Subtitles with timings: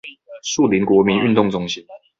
[0.41, 1.85] 樹林國民運動中心